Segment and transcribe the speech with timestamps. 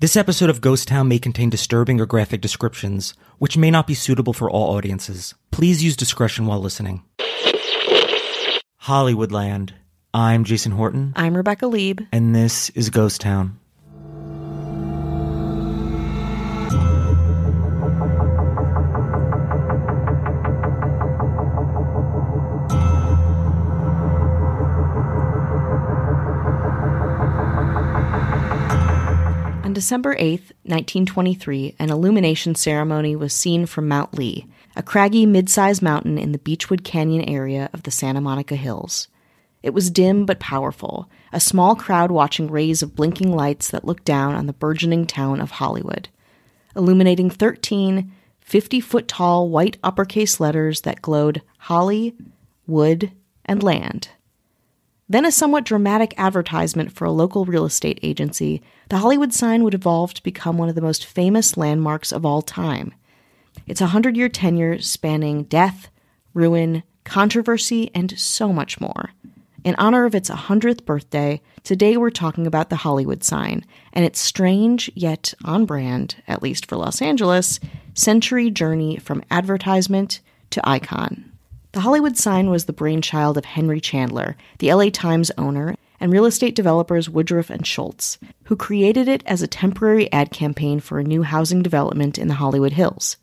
[0.00, 3.94] This episode of Ghost Town may contain disturbing or graphic descriptions, which may not be
[3.94, 5.34] suitable for all audiences.
[5.50, 7.02] Please use discretion while listening.
[8.82, 9.72] Hollywoodland.
[10.14, 12.00] I'm Jason Horton, I'm Rebecca Leib.
[12.12, 13.58] and this is Ghost Town.
[29.78, 36.18] December 8th, 1923, an illumination ceremony was seen from Mount Lee, a craggy mid-sized mountain
[36.18, 39.06] in the Beechwood Canyon area of the Santa Monica Hills.
[39.62, 44.04] It was dim but powerful, a small crowd watching rays of blinking lights that looked
[44.04, 46.08] down on the burgeoning town of Hollywood,
[46.74, 48.12] illuminating 13
[48.44, 52.16] 50-foot tall white uppercase letters that glowed Holly,
[52.66, 53.12] Wood,
[53.44, 54.08] and Land.
[55.10, 58.60] Then a somewhat dramatic advertisement for a local real estate agency,
[58.90, 62.42] the Hollywood sign would evolve to become one of the most famous landmarks of all
[62.42, 62.92] time.
[63.66, 65.88] It's a hundred year tenure spanning death,
[66.34, 69.12] ruin, controversy, and so much more.
[69.64, 73.64] In honor of its 100th birthday, today we're talking about the Hollywood sign
[73.94, 77.58] and its strange, yet on brand, at least for Los Angeles,
[77.94, 80.20] century journey from advertisement
[80.50, 81.32] to icon.
[81.78, 86.24] The Hollywood sign was the brainchild of Henry Chandler, the LA Times owner, and real
[86.24, 91.04] estate developers Woodruff and Shoults, who created it as a temporary ad campaign for a
[91.04, 93.16] new housing development in the Hollywood Hills.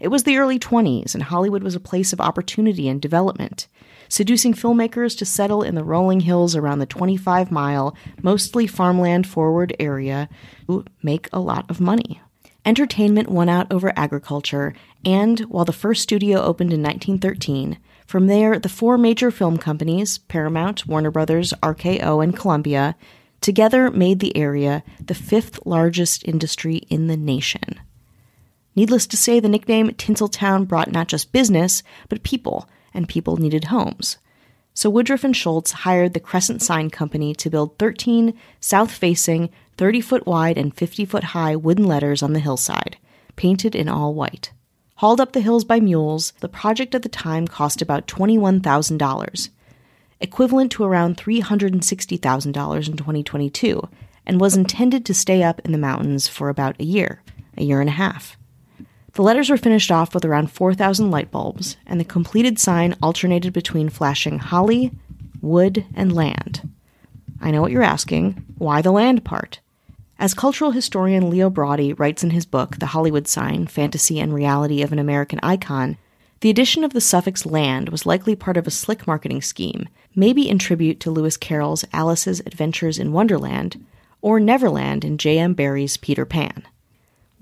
[0.00, 3.68] It was the early 20s, and Hollywood was a place of opportunity and development,
[4.08, 9.76] seducing filmmakers to settle in the rolling hills around the 25 mile, mostly farmland forward
[9.78, 10.30] area
[10.66, 12.22] to make a lot of money.
[12.64, 14.72] Entertainment won out over agriculture,
[15.04, 20.18] and while the first studio opened in 1913, from there the four major film companies
[20.18, 22.94] Paramount, Warner Brothers, RKO, and Columbia
[23.40, 27.80] together made the area the fifth largest industry in the nation.
[28.76, 33.64] Needless to say, the nickname Tinseltown brought not just business, but people, and people needed
[33.64, 34.18] homes.
[34.74, 40.00] So Woodruff and Shoults hired the Crescent Sign Company to build 13 south facing, 30
[40.00, 42.96] foot wide, and 50 foot high wooden letters on the hillside,
[43.36, 44.52] painted in all white.
[44.96, 49.48] Hauled up the hills by mules, the project at the time cost about $21,000,
[50.20, 53.88] equivalent to around $360,000 in 2022,
[54.24, 57.22] and was intended to stay up in the mountains for about a year,
[57.58, 58.36] a year and a half.
[59.14, 63.52] The letters were finished off with around 4,000 light bulbs, and the completed sign alternated
[63.52, 64.90] between flashing holly,
[65.42, 66.68] wood, and land.
[67.40, 68.42] I know what you're asking.
[68.56, 69.60] Why the land part?
[70.18, 74.80] As cultural historian Leo Braudy writes in his book, The Hollywood Sign Fantasy and Reality
[74.80, 75.98] of an American Icon,
[76.40, 80.48] the addition of the suffix land was likely part of a slick marketing scheme, maybe
[80.48, 83.84] in tribute to Lewis Carroll's Alice's Adventures in Wonderland,
[84.20, 85.54] or Neverland in J.M.
[85.54, 86.62] Barrie's Peter Pan.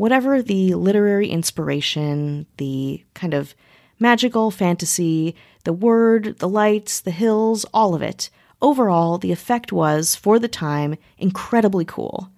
[0.00, 3.54] Whatever the literary inspiration, the kind of
[3.98, 8.30] magical fantasy, the word, the lights, the hills, all of it,
[8.62, 12.30] overall, the effect was, for the time, incredibly cool.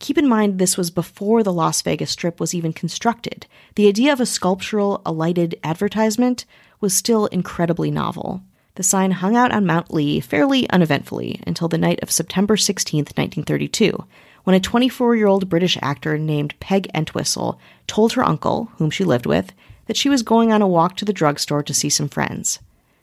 [0.00, 3.46] Keep in mind this was before the Las Vegas Strip was even constructed.
[3.76, 6.44] The idea of a sculptural, alighted advertisement
[6.78, 8.42] was still incredibly novel.
[8.74, 12.98] The sign hung out on Mount Lee fairly uneventfully until the night of September 16,
[12.98, 14.04] 1932,
[14.48, 19.04] when a 24 year old British actor named Peg Entwistle told her uncle, whom she
[19.04, 19.52] lived with,
[19.84, 22.58] that she was going on a walk to the drugstore to see some friends.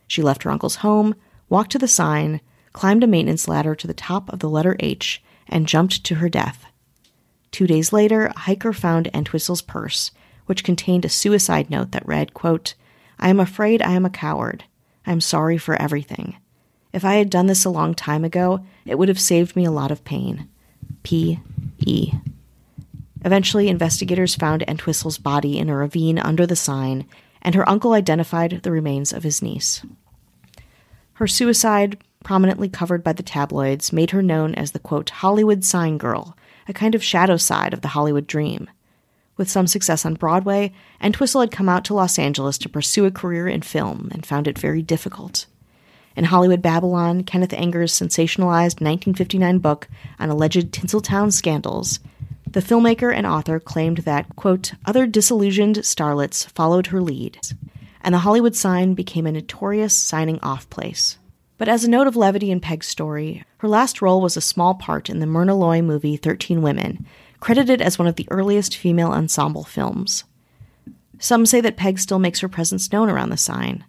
[0.08, 1.14] She left her uncle's home,
[1.48, 2.42] walked to the sign,
[2.74, 6.30] climbed a maintenance ladder to the top of the letter H, and jumped to her
[6.30, 6.66] death.
[7.52, 10.10] Two days later, a hiker found Entwistle's purse,
[10.48, 12.74] which contained a suicide note that read, quote,
[13.20, 14.64] I am afraid I am a coward.
[15.06, 16.38] I am sorry for everything.
[16.92, 19.70] If I had done this a long time ago, it would have saved me a
[19.70, 20.50] lot of pain.
[21.06, 21.40] P.
[21.86, 22.12] E.
[23.24, 27.07] Eventually, investigators found Entwistle's body in a ravine under the sign,
[27.44, 29.86] and her uncle identified the remains of his niece.
[31.13, 36.00] Her suicide, prominently covered by the tabloids, made her known as the quote, Hollywood sign
[36.00, 36.36] girl,
[36.68, 38.68] a kind of shadow side of the Hollywood dream.
[39.38, 43.12] With some success on Broadway, Entwistle had come out to Los Angeles to pursue a
[43.12, 45.46] career in film and found it very difficult.
[46.16, 52.00] In Hollywood Babylon, Kenneth Anger's sensationalized 1959 book on alleged Tinseltown scandals,
[52.56, 57.38] the filmmaker and author claimed that, quote, other disillusioned starlets followed her lead,
[58.00, 61.18] and the Hollywood sign became a notorious signing off place.
[61.58, 64.74] But as a note of levity in Peg's story, her last role was a small
[64.74, 67.06] part in the Myrna Loy movie 13 Women,
[67.42, 70.24] credited as one of the earliest female ensemble films.
[71.20, 73.84] Some say that Peg still makes her presence known around the sign.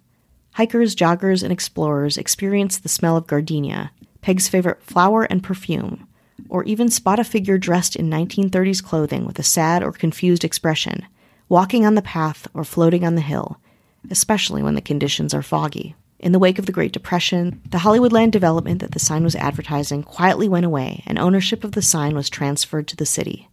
[0.57, 6.07] Hikers, joggers, and explorers experience the smell of gardenia, Peg's favorite flower and perfume,
[6.49, 11.05] or even spot a figure dressed in 1930s clothing with a sad or confused expression,
[11.47, 13.59] walking on the path or floating on the hill,
[14.09, 15.93] especially when the conditions are foggy.
[16.17, 20.01] In the wake of the Great Depression, the Hollywoodland development that the sign was advertising
[20.01, 23.47] quietly went away, and ownership of the sign was transferred to the city.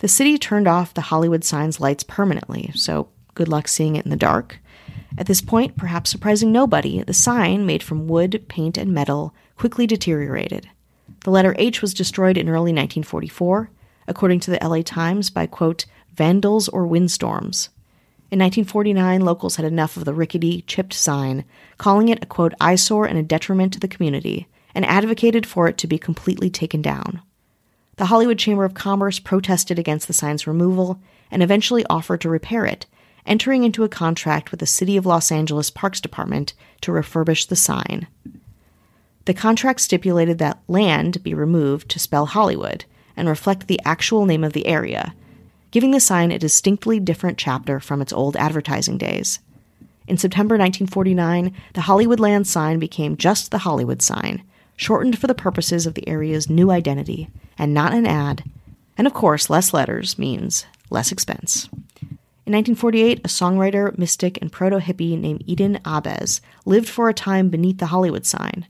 [0.00, 4.10] The city turned off the Hollywood sign's lights permanently, so good luck seeing it in
[4.10, 4.58] the dark.
[5.18, 9.86] At this point, perhaps surprising nobody, the sign, made from wood, paint, and metal, quickly
[9.86, 10.68] deteriorated.
[11.24, 13.70] The letter H was destroyed in early 1944,
[14.06, 17.68] according to the LA Times, by, quote, vandals or windstorms.
[18.30, 21.44] In 1949, locals had enough of the rickety, chipped sign,
[21.78, 25.78] calling it a quote eyesore and a detriment to the community, and advocated for it
[25.78, 27.22] to be completely taken down.
[27.96, 31.00] The Hollywood Chamber of Commerce protested against the sign's removal
[31.30, 32.86] and eventually offered to repair it,
[33.26, 37.56] entering into a contract with the City of Los Angeles Parks Department to refurbish the
[37.56, 38.06] sign.
[39.24, 42.84] The contract stipulated that land be removed to spell Hollywood
[43.16, 45.14] and reflect the actual name of the area
[45.76, 49.40] giving the sign a distinctly different chapter from its old advertising days.
[50.06, 54.42] In September 1949, the Hollywoodland sign became just the Hollywood sign,
[54.76, 57.28] shortened for the purposes of the area's new identity,
[57.58, 58.42] and not an ad.
[58.96, 61.68] And of course, less letters means less expense.
[62.46, 67.48] In 1948, a songwriter, mystic, and proto hippie named Eden Ahbez lived for a time
[67.48, 68.68] beneath the Hollywood sign.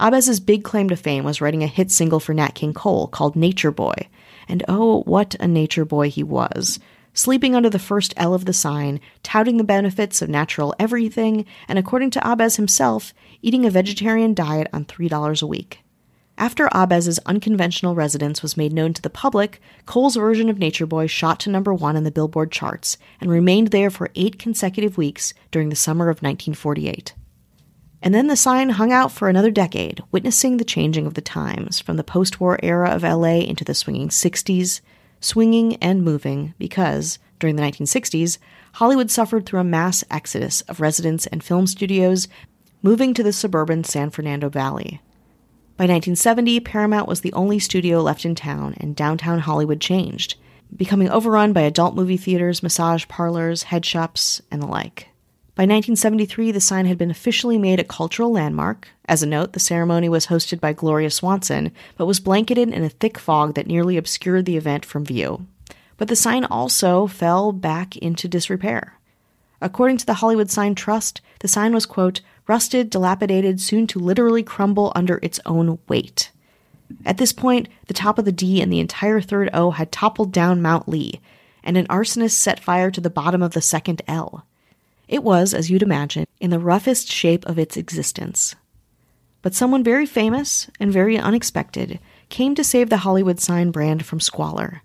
[0.00, 3.36] Ahbez's big claim to fame was writing a hit single for Nat King Cole called
[3.36, 4.08] Nature Boy,
[4.48, 6.80] and oh, what a nature boy he was.
[7.14, 11.78] Sleeping under the first L of the sign, touting the benefits of natural everything, and
[11.78, 15.81] according to Ahbez himself, eating a vegetarian diet on $3 a week.
[16.42, 21.06] After Ahbez's unconventional residence was made known to the public, Cole's version of Nature Boy
[21.06, 25.34] shot to number one in the Billboard charts and remained there for eight consecutive weeks
[25.52, 27.14] during the summer of 1948.
[28.02, 31.78] And then the sign hung out for another decade, witnessing the changing of the times
[31.78, 34.80] from the post war era of LA into the swinging 60s,
[35.20, 38.38] swinging and moving because, during the 1960s,
[38.72, 42.26] Hollywood suffered through a mass exodus of residents and film studios
[42.82, 45.00] moving to the suburban San Fernando Valley.
[45.76, 50.36] By 1970, Paramount was the only studio left in town, and downtown Hollywood changed,
[50.76, 55.08] becoming overrun by adult movie theaters, massage parlors, head shops, and the like.
[55.54, 58.88] By 1973, the sign had been officially made a cultural landmark.
[59.06, 62.88] As a note, the ceremony was hosted by Gloria Swanson, but was blanketed in a
[62.88, 65.46] thick fog that nearly obscured the event from view.
[65.98, 68.98] But the sign also fell back into disrepair.
[69.60, 72.20] According to the Hollywood Sign Trust, the sign was, quote,
[72.52, 76.30] rusted, dilapidated, soon to literally crumble under its own weight.
[77.06, 80.32] At this point, the top of the D and the entire third O had toppled
[80.32, 81.22] down Mount Lee,
[81.64, 84.44] and an arsonist set fire to the bottom of the second L.
[85.08, 88.54] It was, as you'd imagine, in the roughest shape of its existence.
[89.40, 94.20] But someone very famous and very unexpected came to save the Hollywood sign brand from
[94.20, 94.82] squalor.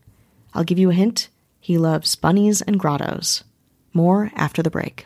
[0.54, 1.28] I'll give you a hint
[1.60, 3.44] he loves bunnies and grottos.
[3.92, 5.06] More after the break.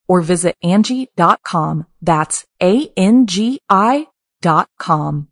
[0.11, 1.85] or visit Angi.com.
[2.01, 4.07] That's A-N-G-I
[4.41, 5.29] dot com.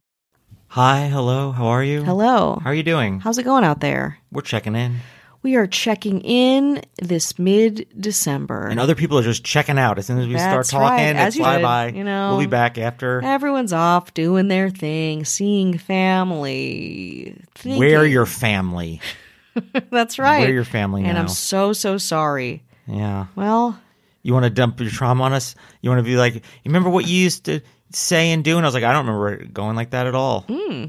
[0.68, 2.06] Hi, hello, how are you?
[2.06, 2.62] Hello.
[2.64, 3.20] How are you doing?
[3.20, 4.20] How's it going out there?
[4.32, 5.00] We're checking in.
[5.44, 8.68] We are checking in this mid December.
[8.68, 10.00] And other people are just checking out.
[10.00, 11.88] As soon as we That's start talking, right, as it's you bye did, bye.
[11.90, 12.30] you know.
[12.30, 13.22] we'll be back after.
[13.22, 17.36] Everyone's off doing their thing, seeing family.
[17.56, 17.80] Thinking.
[17.80, 19.02] Where your family?
[19.92, 20.40] That's right.
[20.40, 21.10] Where your family now.
[21.10, 21.24] And now?
[21.24, 22.64] I'm so, so sorry.
[22.88, 23.26] yeah.
[23.36, 23.78] Well,
[24.22, 25.56] You want to dump your trauma on us?
[25.82, 27.62] You want to be like, you remember what you used to
[27.92, 28.58] say and do?
[28.58, 30.42] And I was like, I don't remember it going like that at all.
[30.42, 30.86] Hmm.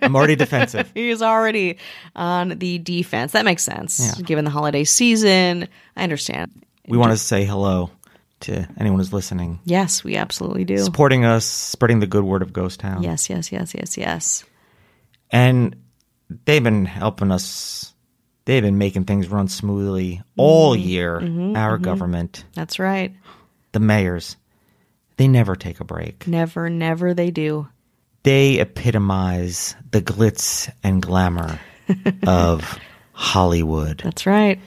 [0.00, 0.90] I'm already defensive.
[0.94, 1.78] he's already
[2.14, 3.32] on the defense.
[3.32, 4.00] That makes sense.
[4.00, 4.24] Yeah.
[4.24, 6.64] Given the holiday season, I understand.
[6.86, 7.90] We want to say hello
[8.40, 10.76] to anyone who's listening, Yes, we absolutely do.
[10.78, 13.02] supporting us, spreading the good word of Ghost Town.
[13.02, 14.44] Yes, yes, yes, yes, yes.
[15.30, 15.76] And
[16.44, 17.93] they've been helping us.
[18.46, 20.88] They've been making things run smoothly all Mm-hmm.
[20.88, 21.56] year.
[21.56, 23.14] Our government, That's right.
[23.72, 24.36] the mayors,
[25.16, 26.26] they never take a break.
[26.26, 27.68] Never, never they do.
[28.22, 31.58] They epitomize the glitz and glamour
[32.26, 32.78] of
[33.12, 34.00] Hollywood.
[34.04, 34.60] That's right.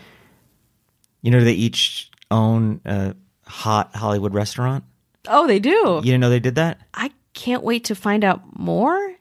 [1.22, 3.16] You know, they each own a
[3.46, 4.84] hot Hollywood restaurant.
[5.28, 5.70] Oh, they do.
[5.70, 6.80] You didn't know they did that?
[6.94, 9.14] I can't wait to find out more.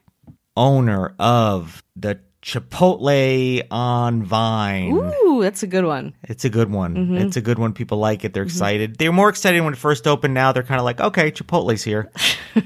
[0.57, 4.93] Owner of the Chipotle on Vine.
[4.93, 6.15] Ooh, that's a good one.
[6.23, 6.95] It's a good one.
[6.95, 7.17] Mm-hmm.
[7.17, 7.73] It's a good one.
[7.73, 8.33] People like it.
[8.33, 8.51] They're mm-hmm.
[8.51, 8.99] excited.
[8.99, 10.35] They were more excited when it first opened.
[10.35, 12.09] Now they're kind of like, okay, Chipotle's here.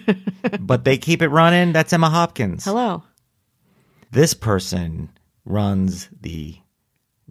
[0.60, 1.72] but they keep it running.
[1.72, 2.66] That's Emma Hopkins.
[2.66, 3.04] Hello.
[4.10, 5.08] This person
[5.46, 6.58] runs the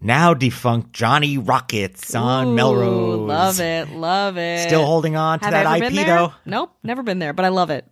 [0.01, 3.19] now defunct Johnny Rockets on Ooh, Melrose.
[3.27, 3.91] Love it.
[3.91, 4.67] Love it.
[4.67, 6.33] Still holding on to Have that IP though.
[6.45, 7.85] Nope, never been there, but I love it.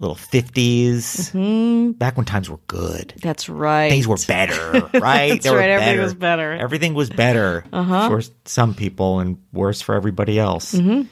[0.00, 1.30] Little 50s.
[1.32, 1.90] Mm-hmm.
[1.92, 3.12] Back when times were good.
[3.22, 3.90] That's right.
[3.90, 5.40] Things were better, right?
[5.42, 6.52] That's right, everything was better.
[6.52, 8.08] Everything was better Uh-huh.
[8.08, 10.74] for some people and worse for everybody else.
[10.74, 11.02] Mm-hmm.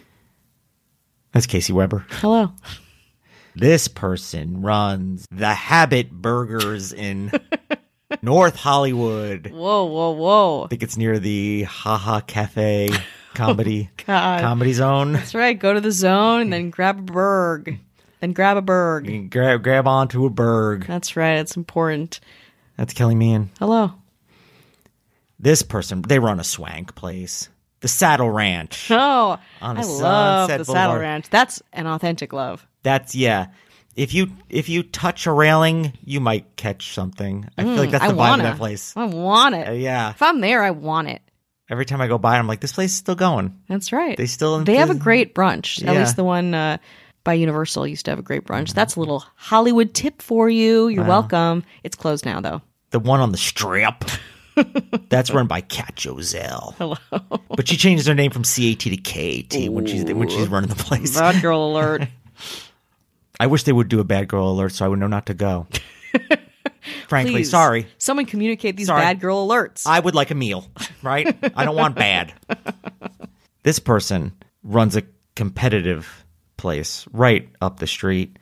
[1.32, 2.04] That's Casey Weber.
[2.10, 2.52] Hello.
[3.54, 7.32] This person runs the Habit Burgers in
[8.22, 9.50] North Hollywood.
[9.50, 10.64] Whoa, whoa, whoa.
[10.64, 12.90] I think it's near the Haha Cafe
[13.34, 14.42] comedy God.
[14.42, 15.12] comedy zone.
[15.14, 15.58] That's right.
[15.58, 17.80] Go to the zone and then grab a burg.
[18.20, 20.86] Then grab a can grab grab onto a burg.
[20.86, 21.38] That's right.
[21.38, 22.20] It's important.
[22.76, 23.50] That's Kelly Meehan.
[23.58, 23.92] Hello.
[25.40, 27.48] This person, they run a swank place,
[27.80, 28.88] the Saddle Ranch.
[28.90, 31.30] Oh, On I love the Saddle Ranch.
[31.30, 32.66] That's an authentic love.
[32.82, 33.48] That's yeah.
[33.94, 37.48] If you if you touch a railing, you might catch something.
[37.56, 38.44] I feel like that's Mm, I the vibe wanna.
[38.44, 38.94] of that place.
[38.96, 39.68] I want it.
[39.68, 40.10] Uh, yeah.
[40.10, 41.22] If I'm there, I want it.
[41.70, 43.60] Every time I go by, I'm like, this place is still going.
[43.68, 44.16] That's right.
[44.16, 45.82] They still they have a great brunch.
[45.86, 46.00] At Yeah.
[46.00, 46.78] Least the one uh,
[47.28, 48.72] by Universal used to have a great brunch.
[48.72, 50.88] That's a little Hollywood tip for you.
[50.88, 51.62] You're welcome.
[51.84, 52.62] It's closed now though.
[52.88, 54.02] the one on the strip.
[55.10, 56.74] That's run by Kat Joselle.
[56.78, 56.96] Hello.
[57.54, 60.74] But she changes her name from CAT to KT when she's when she's running the
[60.82, 61.18] place.
[61.18, 62.08] Bad girl alert.
[63.40, 65.34] I wish they would do a bad girl alert so I would know not to
[65.34, 65.66] go.
[67.08, 67.50] Frankly, Please.
[67.50, 67.86] sorry.
[67.98, 69.02] Someone communicate these Sorry.
[69.02, 69.86] bad girl alerts.
[69.86, 70.66] I would like a meal,
[71.02, 71.36] right?
[71.54, 72.32] I don't want bad.
[73.64, 74.32] This person
[74.62, 75.02] runs a
[75.36, 76.24] competitive
[76.58, 78.38] place right up the street,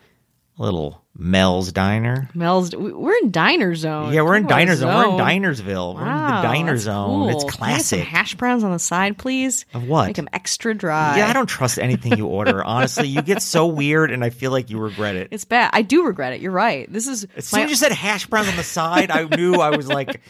[0.58, 2.28] A little Mel's Diner.
[2.34, 2.74] Mel's.
[2.76, 4.12] we- We're in diner zone.
[4.12, 4.94] Yeah, we're in Diner Zone.
[4.94, 5.18] We're in zone.
[5.18, 5.94] Dinersville.
[5.94, 7.06] We're in the Diner Zone.
[7.08, 7.28] cool.
[7.30, 8.00] It's Can I have some classic.
[8.00, 9.64] hash browns on the side, please.
[9.72, 10.06] Of what?
[10.08, 11.16] Make them extra dry.
[11.16, 12.62] Yeah, I don't trust anything you order.
[12.64, 15.28] Honestly, you get so weird, and I feel like you regret it.
[15.30, 15.70] It's bad.
[15.72, 16.40] I do regret it.
[16.42, 16.92] You're right.
[16.92, 19.54] This is As soon my, as you said hash browns on the side, I knew
[19.54, 20.20] I was like,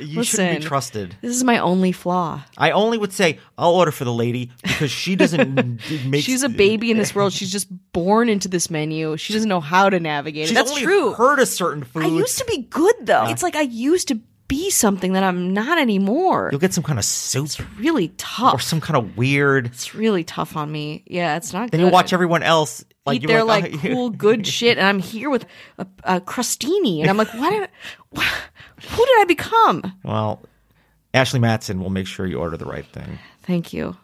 [0.00, 1.16] you shouldn't be trusted.
[1.20, 2.42] this is my only flaw.
[2.56, 6.22] I only would say I'll order for the lady because she doesn't make.
[6.24, 7.32] She's a baby in this world.
[7.32, 9.16] She's just born into this menu.
[9.16, 10.48] She doesn't know how to navigate it.
[10.48, 11.12] She's That's only true.
[11.12, 12.06] heard a certain foods.
[12.06, 13.26] I used to be good though.
[13.28, 16.48] It's like I used to be something that I'm not anymore.
[16.50, 18.54] You'll get some kind of soup It's really tough.
[18.54, 19.66] or some kind of weird.
[19.66, 21.04] It's really tough on me.
[21.06, 21.72] Yeah, it's not good.
[21.72, 21.86] Then good.
[21.88, 24.98] you watch everyone else like eat their like, like oh, cool good shit, and I'm
[24.98, 25.44] here with
[25.76, 27.50] a, a crostini, and I'm like, what?
[27.50, 27.68] Did,
[28.12, 28.22] wha
[28.80, 29.92] who did I become?
[30.02, 30.42] Well,
[31.12, 33.18] Ashley Matson will make sure you order the right thing.
[33.42, 33.96] Thank you.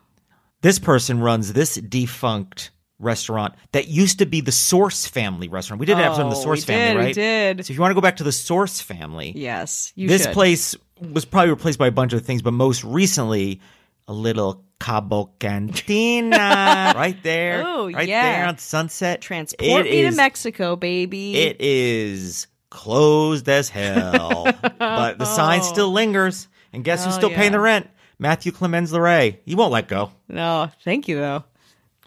[0.61, 2.71] This person runs this defunct
[3.05, 5.79] restaurant that used to be the Source Family restaurant.
[5.81, 7.15] We did an episode on the Oh, Source we Family, did, we right?
[7.15, 7.67] did.
[7.67, 10.33] So if you want to go back to the Source Family, Yes, you this should.
[10.33, 13.61] place was probably replaced by a bunch of things, but most recently,
[14.09, 18.39] a little Cabo Cantina right there, Oh, right yeah.
[18.39, 19.21] there on Sunset.
[19.21, 21.37] Transport It me to Mexico, baby.
[21.37, 24.45] It is closed as hell,
[24.79, 25.65] but the sign oh.
[25.65, 26.49] still lingers.
[26.73, 27.89] And guess who's Oh, still paying the rent?
[28.19, 29.39] Matthew Clemens Leray.
[29.45, 30.11] He won't let go.
[30.29, 31.45] no, thank you though.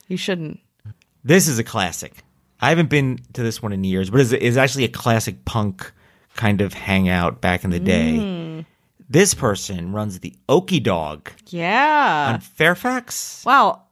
[0.08, 0.60] You shouldn't.
[1.28, 2.14] This is a classic.
[2.62, 5.92] I haven't been to this one in years, but it's, it's actually a classic punk
[6.36, 8.16] kind of hangout back in the day.
[8.18, 8.66] Mm.
[9.10, 12.32] This person runs the Okie Dog Yeah.
[12.34, 13.44] on Fairfax.
[13.46, 13.84] Wow.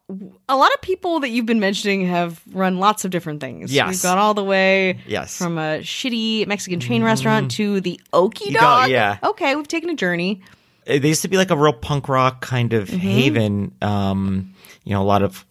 [0.48, 3.74] A lot of people that you've been mentioning have run lots of different things.
[3.74, 3.90] Yes.
[3.90, 5.36] We've gone all the way Yes.
[5.36, 5.38] Mm.
[5.40, 8.90] from a shitty Mexican chain restaurant to the Okie Dog.
[8.90, 9.18] yeah.
[9.24, 10.42] Okay, we've taken a journey.
[10.86, 12.98] It used to be like a real punk rock kind of Mm-hmm.
[13.00, 13.72] haven.
[13.82, 15.44] Um, you know, a lot of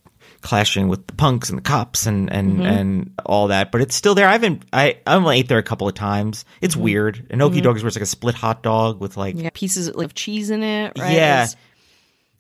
[0.45, 2.63] clashing with the punks and the cops and and Mm-hmm.
[2.67, 3.73] and all that.
[3.73, 4.29] But it's still there.
[4.29, 4.63] I haven't.
[4.73, 6.45] I I only ate there a couple of times.
[6.61, 6.85] It's Mm-hmm.
[6.85, 7.27] weird.
[7.31, 9.89] An Okie Dog is where it's like a split hot dog with like Yeah, pieces
[9.89, 11.13] of cheese in it, right?
[11.13, 11.43] Yeah.
[11.45, 11.57] It's-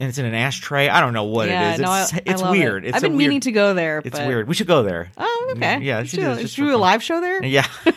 [0.00, 0.88] and it's in an ashtray.
[0.88, 1.80] I don't know what yeah, it is.
[1.80, 2.84] no, It's I, I it's love weird.
[2.84, 2.88] It.
[2.88, 4.02] It's I've been weird, meaning to go there.
[4.04, 4.48] It's but- weird.
[4.48, 5.12] We should go there.
[5.16, 5.78] Oh, okay.
[5.82, 6.34] Yeah, Let's should do, do it.
[6.34, 7.44] this Let's just for do a live show there.
[7.44, 7.66] Yeah.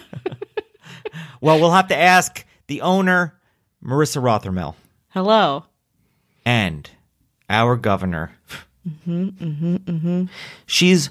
[1.41, 3.33] well, we'll have to ask the owner,
[3.83, 4.75] Marissa Rothermel,
[5.09, 5.65] Hello.
[6.45, 6.89] and
[7.49, 8.31] our governor.
[8.87, 10.23] Mm-hmm, mm-hmm, mm-hmm.
[10.65, 11.09] She's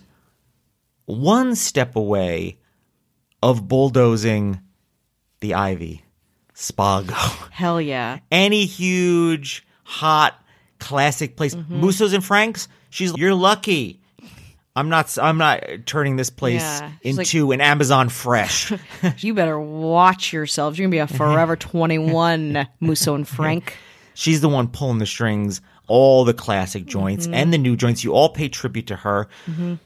[1.06, 2.58] one step away
[3.42, 4.60] of bulldozing
[5.40, 6.02] the Ivy,
[6.54, 7.12] Spago.
[7.50, 8.18] Hell yeah.
[8.30, 10.40] Any huge, hot,
[10.78, 11.80] classic place, Mm-hmm.
[11.80, 12.68] Musso's and Frank's.
[12.90, 14.00] She's you're lucky.
[14.74, 15.16] I'm not.
[15.20, 16.90] I'm not turning this place Yeah.
[17.02, 18.72] She's like- into an Amazon Fresh.
[19.18, 20.78] You better watch yourselves.
[20.78, 23.76] You're gonna be a forever 21, Musso and Frank.
[24.14, 27.34] She's the one pulling the strings, all the classic joints Mm-hmm.
[27.34, 28.02] and the new joints.
[28.04, 29.28] You all pay tribute to her,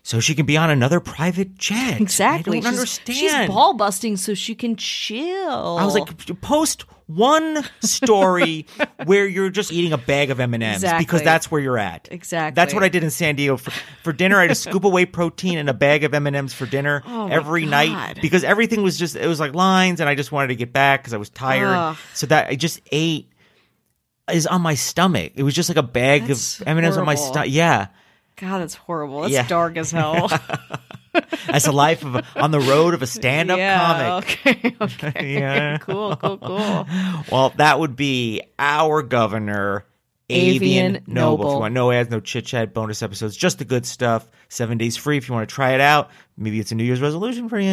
[0.03, 2.01] so she can be on another private jet.
[2.01, 2.59] Exactly.
[2.59, 3.19] I don't she's, understand.
[3.19, 5.79] She's ball busting so she can chill.
[5.79, 8.67] I was like, post one story
[9.05, 11.05] where you're just eating a bag of M and M's Exactly.
[11.05, 12.09] because that's where you're at.
[12.11, 12.55] Exactly.
[12.55, 13.73] That's what I did in San Diego for,
[14.05, 14.39] for dinner.
[14.39, 17.03] I had to scoop away protein and a bag of M and M's for dinner
[17.07, 20.49] Oh every night because everything was just it was like lines, and I just wanted
[20.49, 21.75] to get back because I was tired.
[21.75, 21.97] Ugh.
[22.15, 23.29] So that I just ate
[24.35, 25.33] is on my stomach.
[25.37, 27.49] It was just like a bag That's of M and M's on my stomach.
[27.51, 27.89] Yeah.
[28.37, 29.23] God, that's horrible.
[29.23, 29.47] That's Yeah.
[29.47, 30.31] dark as hell.
[31.47, 34.21] That's the life of a, on the road of a stand-up yeah.
[34.21, 34.39] comic.
[34.47, 34.77] Okay.
[34.81, 35.35] Okay.
[35.41, 35.79] Yeah.
[35.79, 36.15] cool.
[36.17, 36.39] Cool.
[36.39, 36.87] Cool.
[37.33, 39.85] Well, that would be our governor,
[40.31, 41.49] Avian, Avian Noble.
[41.49, 44.27] If you want no ads, no chit chat, bonus episodes, just the good stuff.
[44.49, 46.11] Seven days free if you want to try it out.
[46.37, 47.69] Maybe it's a New Year's resolution for you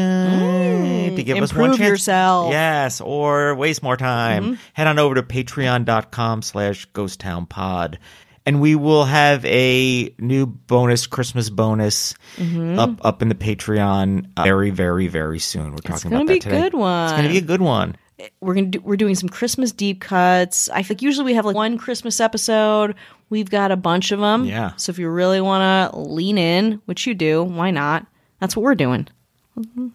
[1.15, 1.89] to give us one Mm, chance.
[1.89, 2.51] yourself.
[2.51, 4.43] Yes, or waste more time.
[4.43, 4.53] Mm-hmm.
[4.73, 7.99] Head on over to patreon.com slash ghost town pod.
[8.45, 12.79] And we will have a new bonus, Christmas bonus, Mm-hmm.
[12.79, 15.71] up up in the Patreon uh, very, very, very soon.
[15.71, 16.61] We're talking about be that a today.
[16.61, 17.03] good one.
[17.05, 17.95] It's going to be a good one.
[18.39, 20.69] We're gonna do, we're doing some Christmas deep cuts.
[20.69, 22.95] I think usually we have like one Christmas episode.
[23.29, 24.45] We've got a bunch of them.
[24.45, 24.71] Yeah.
[24.77, 28.05] So if you really want to lean in, which you do, why not?
[28.39, 29.07] That's what we're doing.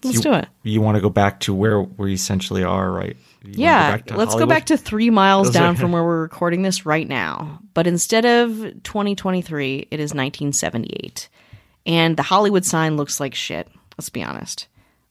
[0.02, 0.48] Let's you, do it.
[0.64, 3.16] You want to go back to where we essentially are, right?
[3.44, 6.20] You Yeah, to let's go back to three miles Those down are- from where we're
[6.22, 7.60] recording this right now.
[7.72, 8.50] But instead of
[8.82, 11.28] 2023, it is 1978.
[11.86, 14.66] And the Hollywood sign looks like shit, let's be honest.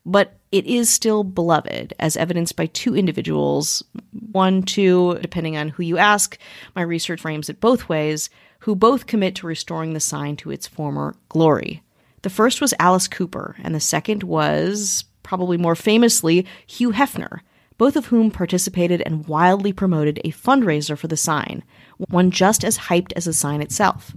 [0.06, 3.84] But it is still beloved, as evidenced by two individuals,
[4.32, 6.38] one, two, depending on who you ask.
[6.76, 10.68] My research frames it both ways, who both commit to restoring the sign to its
[10.68, 11.82] former glory.
[12.22, 17.40] The first was Alice Cooper, and the second was, probably more famously, Hugh Hefner,
[17.78, 21.64] both of whom participated and wildly promoted a fundraiser for the sign,
[21.98, 24.14] one just as hyped as the sign itself.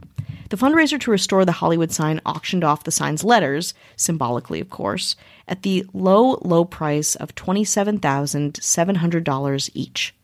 [0.50, 5.16] The fundraiser to restore the Hollywood sign auctioned off the sign's letters, symbolically, of course,
[5.48, 10.14] at the low, low price of $27,700 each.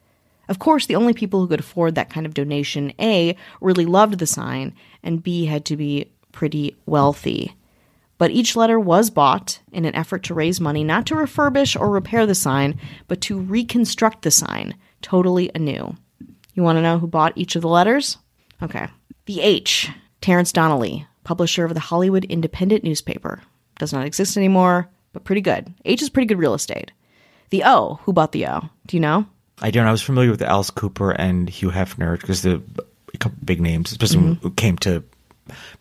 [0.49, 4.19] Of course, the only people who could afford that kind of donation A really loved
[4.19, 7.55] the sign, and B had to be pretty wealthy.
[8.19, 11.89] But each letter was bought in an effort to raise money not to refurbish or
[11.89, 12.79] repair the sign,
[13.09, 15.97] but to reconstruct the sign totally anew.
[16.55, 18.19] You want to know who bought each of the letters?
[18.61, 18.89] Okay.
[19.25, 23.41] The H, Terrence Donnelly, publisher of the Hollywood Independent newspaper.
[23.79, 25.73] Does not exist anymore, but pretty good.
[25.85, 26.93] H is pretty good real estate.
[27.51, 28.69] The O, who bought the O?
[28.87, 29.27] Do you know?
[29.63, 29.87] I don't.
[29.87, 32.63] I was familiar with Alice Cooper and Hugh Hefner because the
[33.13, 34.33] a couple big names, especially Mm-hmm.
[34.43, 35.03] who came to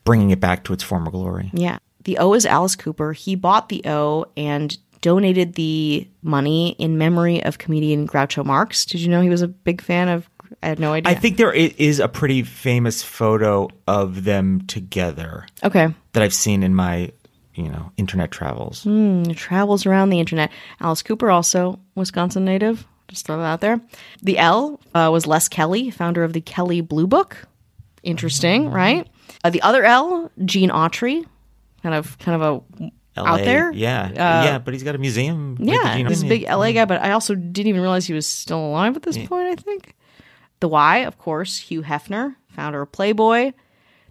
[0.04, 1.52] bringing it back to its former glory.
[1.54, 1.78] Yeah.
[2.06, 3.14] The O is Alice Cooper.
[3.14, 8.86] He bought the O and donated the money in memory of comedian Groucho Marx.
[8.86, 10.30] Did you know he was a big fan of
[10.64, 11.12] I had no idea.
[11.12, 15.88] I think there i- is a pretty famous photo of them together Okay.
[16.14, 17.12] that I've seen in my,
[17.56, 18.86] you know, internet travels.
[18.86, 20.52] It travels around the internet.
[20.82, 22.86] Alice Cooper, also Wisconsin native.
[23.08, 23.82] Just throw that out there.
[24.22, 27.38] The L uh, was Les Kelly, founder of the Kelly Blue Book.
[28.04, 29.08] Interesting, right?
[29.44, 31.26] Uh, the other L, Gene Autry,
[31.84, 32.82] kind of kind of a
[33.20, 33.72] LA, out there.
[33.74, 34.10] Yeah.
[34.14, 35.56] yeah, but he's got a museum.
[35.56, 36.30] with the Yeah, Gene he's a Autry.
[36.30, 39.18] big LA guy, but I also didn't even realize he was still alive at this
[39.18, 39.48] point.
[39.48, 39.96] I think.
[40.60, 43.54] The Y, of course, Hugh Hefner, founder of Playboy.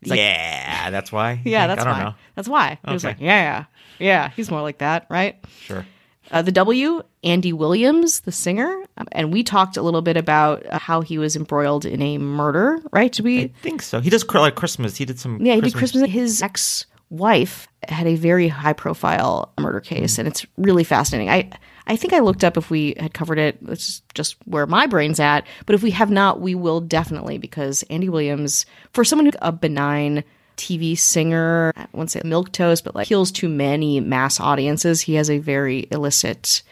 [0.03, 1.41] yeah, that's why.
[1.45, 1.77] Yeah, think?
[1.77, 2.05] that's I don't why.
[2.05, 2.15] know.
[2.35, 2.79] That's why.
[2.87, 3.65] He was like, yeah,
[3.99, 5.37] yeah, he's more like that, right?
[5.61, 5.85] Sure.
[6.31, 10.79] Uh, the W, Andy Williams, the singer, and we talked a little bit about uh,
[10.79, 13.11] how he was embroiled in a murder, right?
[13.13, 13.45] Did we?
[13.45, 14.01] I think so.
[14.01, 14.97] He does like Christmas.
[14.97, 15.45] He did some.
[15.45, 16.11] Yeah, he did Christmas.
[16.11, 21.31] His ex-wife had a very high-profile murder case, and it's really fascinating.
[21.31, 21.51] I
[21.89, 23.59] I think I looked up if we had covered it.
[23.67, 25.47] It's just where my brain's at.
[25.65, 29.51] But if we have not, we will definitely because Andy Williams, for someone who's a
[29.51, 30.23] benign
[30.59, 35.15] TV singer, I won't say milk toast, but like appeals to many mass audiences, he
[35.15, 36.63] has a very illicit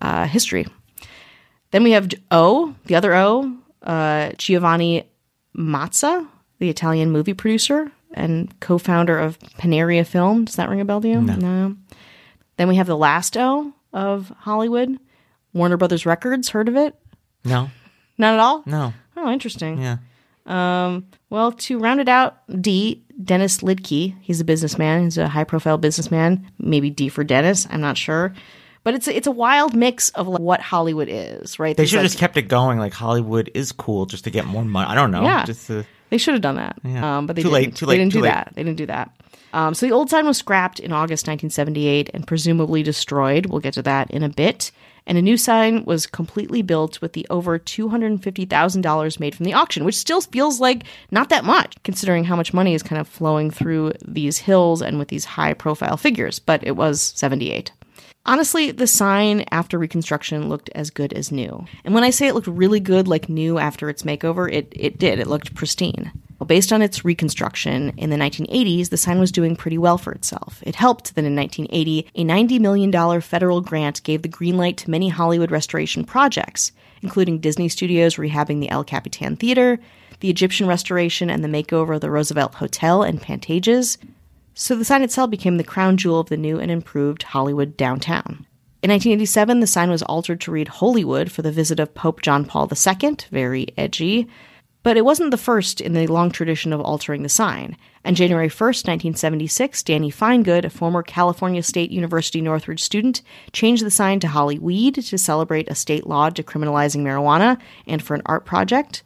[0.00, 0.66] uh, history.
[1.72, 5.10] Then we have O, the other O, uh, Giovanni
[5.56, 6.28] Mazza,
[6.60, 10.44] the Italian movie producer and co-founder of Panaria Film.
[10.44, 11.20] Does that ring a bell to you?
[11.20, 11.76] No.
[12.58, 14.98] Then we have the last O of Hollywood,
[15.52, 16.48] Warner Brothers Records.
[16.50, 16.94] Heard of it?
[17.44, 17.70] No,
[18.18, 18.62] Not at all.
[18.66, 18.92] no.
[19.16, 19.80] Oh, interesting.
[19.82, 19.96] Yeah.
[20.46, 24.14] Um, Well, to round it out, D, Dennis Lidtke.
[24.20, 25.04] He's a businessman.
[25.04, 26.50] He's a high profile businessman.
[26.58, 27.66] Maybe D for Dennis.
[27.70, 28.34] I'm not sure.
[28.84, 31.76] But it's a, it's a wild mix of like what Hollywood is, right?
[31.76, 32.78] They should have like- just kept it going.
[32.78, 34.88] Like Hollywood is cool just to get more money.
[34.90, 35.22] I don't know.
[35.22, 35.44] Yeah.
[35.44, 36.76] Just to, They should have done that.
[36.84, 37.18] Yeah.
[37.18, 37.54] Um, but they Too didn't.
[37.62, 38.30] late, too They didn't do late.
[38.30, 38.52] that.
[38.54, 39.14] They didn't do that.
[39.52, 43.46] Um, so the old sign was scrapped in August 1978 and presumably destroyed.
[43.46, 44.70] We'll get to that in a bit.
[45.06, 49.84] And a new sign was completely built with the over $250,000 made from the auction,
[49.84, 53.50] which still feels like not that much, considering how much money is kind of flowing
[53.50, 56.38] through these hills and with these high profile figures.
[56.38, 57.72] But it was 78.
[58.24, 61.66] Honestly, the sign after reconstruction looked as good as new.
[61.84, 64.98] And when I say it looked really good, like new after its makeover, it, it
[64.98, 65.18] did.
[65.18, 66.12] It looked pristine.
[66.42, 70.10] Well, based on its reconstruction in the 1980s, the sign was doing pretty well for
[70.10, 70.60] itself.
[70.66, 74.90] It helped that in 1980, a $90 million federal grant gave the green light to
[74.90, 79.78] many Hollywood restoration projects, including Disney Studios rehabbing the El Capitan Theater,
[80.18, 83.96] the Egyptian restoration and the makeover of the Roosevelt Hotel and Pantages,
[84.52, 88.44] so the sign itself became the crown jewel of the new and improved Hollywood downtown.
[88.82, 92.44] In 1987, the sign was altered to read Hollywood for the visit of Pope John
[92.44, 94.26] Paul II, very edgy.
[94.82, 97.76] But it wasn't the first in the long tradition of altering the sign.
[98.04, 103.90] On January 1st, 1976, Danny Finegood, a former California State University Northridge student, changed the
[103.92, 109.04] sign to Hollyweed to celebrate a state law decriminalizing marijuana and for an art project.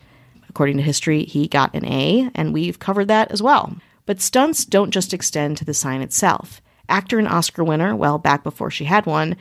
[0.48, 3.76] According to history, he got an A, and we've covered that as well.
[4.06, 6.62] But stunts don't just extend to the sign itself.
[6.88, 9.36] Actor and Oscar winner, well, back before she had one,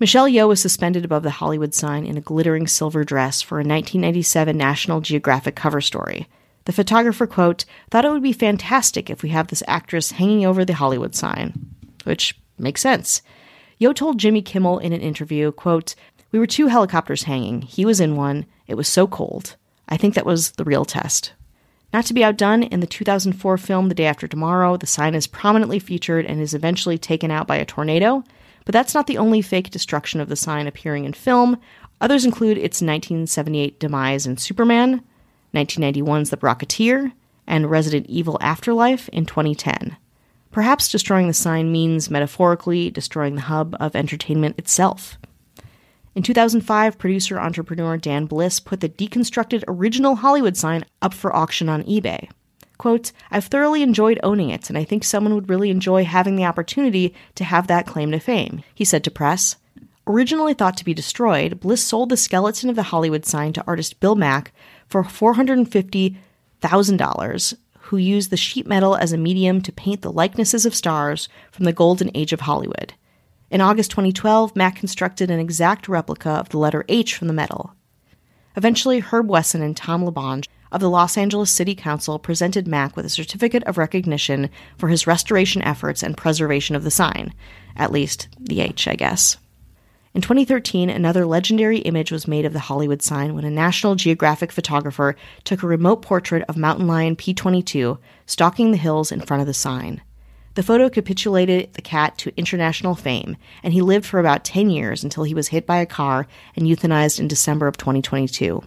[0.00, 3.66] Michelle Yeoh was suspended above the Hollywood sign in a glittering silver dress for a
[3.66, 6.28] 1997 National Geographic cover story.
[6.66, 10.64] The photographer, quote, thought it would be fantastic if we have this actress hanging over
[10.64, 11.74] the Hollywood sign.
[12.04, 13.22] Which makes sense.
[13.80, 15.96] Yeoh told Jimmy Kimmel in an interview, quote,
[16.30, 17.62] We were two helicopters hanging.
[17.62, 18.46] He was in one.
[18.68, 19.56] It was so cold.
[19.88, 21.32] I think that was the real test.
[21.92, 25.26] Not to be outdone, in the 2004 film The Day After Tomorrow, the sign is
[25.26, 28.22] prominently featured and is eventually taken out by a tornado.
[28.68, 31.58] But that's not the only fake destruction of the sign appearing in film.
[32.02, 35.02] Others include its 1978 demise in Superman,
[35.54, 37.10] 1991's The Rocketeer,
[37.46, 39.96] and Resident Evil Afterlife in 2010.
[40.50, 45.16] Perhaps destroying the sign means metaphorically destroying the hub of entertainment itself.
[46.14, 51.70] In 2005, producer entrepreneur Dan Bliss put the deconstructed original Hollywood sign up for auction
[51.70, 52.28] on eBay.
[52.78, 56.44] Quote, I've thoroughly enjoyed owning it, and I think someone would really enjoy having the
[56.44, 59.56] opportunity to have that claim to fame, he said to press.
[60.06, 63.98] Originally thought to be destroyed, Bliss sold the skeleton of the Hollywood sign to artist
[64.00, 64.52] Bill Mack
[64.86, 70.74] for $450,000, who used the sheet metal as a medium to paint the likenesses of
[70.74, 72.94] stars from the golden age of Hollywood.
[73.50, 77.74] In August 2012, Mack constructed an exact replica of the letter H from the metal.
[78.56, 83.06] Eventually, Herb Wesson and Tom LaBonge of the Los Angeles City Council presented Mack with
[83.06, 87.32] a certificate of recognition for his restoration efforts and preservation of the sign.
[87.76, 89.36] At least, the H, I guess.
[90.14, 94.50] In 2013, another legendary image was made of the Hollywood sign when a National Geographic
[94.50, 99.46] photographer took a remote portrait of mountain lion P22 stalking the hills in front of
[99.46, 100.02] the sign.
[100.54, 105.04] The photo capitulated the cat to international fame, and he lived for about 10 years
[105.04, 106.26] until he was hit by a car
[106.56, 108.64] and euthanized in December of 2022.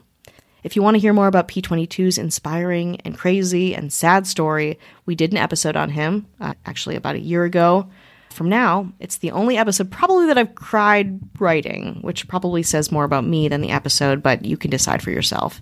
[0.63, 5.15] If you want to hear more about P22's inspiring and crazy and sad story, we
[5.15, 7.89] did an episode on him, uh, actually about a year ago.
[8.29, 13.03] From now, it's the only episode probably that I've cried writing, which probably says more
[13.03, 15.61] about me than the episode, but you can decide for yourself.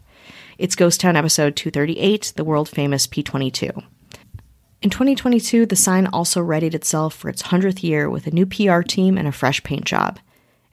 [0.58, 3.82] It's Ghost Town episode 238, the world famous P22.
[4.82, 8.82] In 2022, the sign also readied itself for its 100th year with a new PR
[8.82, 10.20] team and a fresh paint job.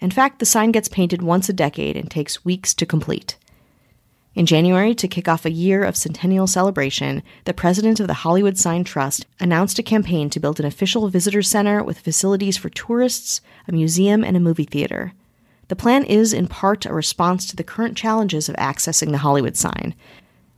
[0.00, 3.36] In fact, the sign gets painted once a decade and takes weeks to complete.
[4.36, 8.58] In January, to kick off a year of centennial celebration, the president of the Hollywood
[8.58, 13.40] Sign Trust announced a campaign to build an official visitor center with facilities for tourists,
[13.66, 15.14] a museum, and a movie theater.
[15.68, 19.56] The plan is, in part, a response to the current challenges of accessing the Hollywood
[19.56, 19.94] sign.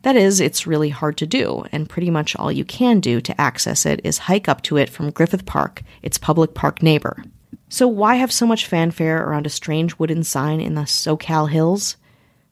[0.03, 3.41] That is, it's really hard to do, and pretty much all you can do to
[3.41, 7.23] access it is hike up to it from Griffith Park, its public park neighbor.
[7.69, 11.97] So, why have so much fanfare around a strange wooden sign in the SoCal hills?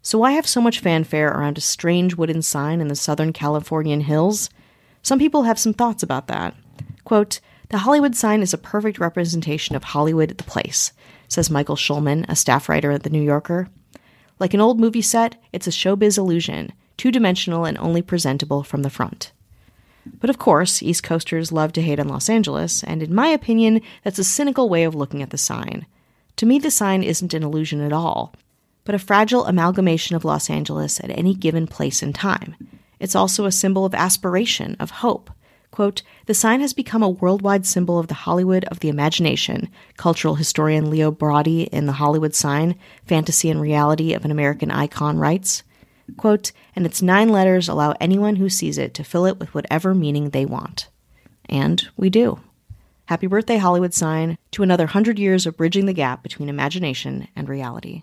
[0.07, 4.03] So, why have so much fanfare around a strange wooden sign in the Southern Californian
[4.03, 4.51] hills?
[5.03, 6.55] Some people have some thoughts about that.
[7.03, 7.41] Quote,
[7.71, 10.93] the Hollywood sign is a perfect representation of Hollywood, at the place,
[11.27, 13.69] says Michael Schulman, a staff writer at The New Yorker.
[14.39, 18.83] Like an old movie set, it's a showbiz illusion, two dimensional and only presentable from
[18.83, 19.33] the front.
[20.21, 23.81] But of course, East Coasters love to hate on Los Angeles, and in my opinion,
[24.05, 25.85] that's a cynical way of looking at the sign.
[26.37, 28.33] To me, the sign isn't an illusion at all
[28.87, 32.57] but a fragile amalgamation of Los Angeles at any given place and time.
[32.99, 35.31] It's also a symbol of aspiration, of hope.
[35.71, 39.69] Quote, the sign has become a worldwide symbol of the Hollywood of the imagination,
[39.99, 45.19] cultural historian Leo Braudy in The Hollywood Sign, Fantasy and Reality of an American Icon
[45.19, 45.63] writes.
[46.17, 49.95] Quote, and its nine letters allow anyone who sees it to fill it with whatever
[49.95, 50.89] meaning they want.
[51.49, 52.41] And we do.
[53.07, 57.49] Happy birthday, Hollywood sign, to another hundred years of bridging the gap between imagination and
[57.49, 58.03] reality.